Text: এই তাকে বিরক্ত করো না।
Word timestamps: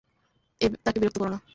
এই 0.61 0.69
তাকে 0.85 0.97
বিরক্ত 1.01 1.17
করো 1.17 1.31
না। 1.31 1.39